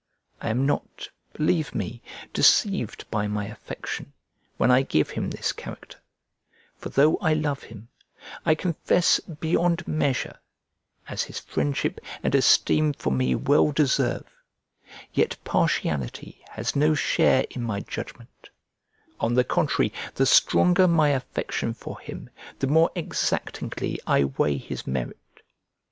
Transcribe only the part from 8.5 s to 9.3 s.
confess,